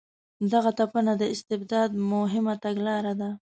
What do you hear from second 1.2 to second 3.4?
استبداد مهمه تګلاره ده.